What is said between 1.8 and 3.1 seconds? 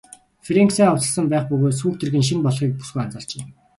тэрэг нь шинэ болохыг бүсгүй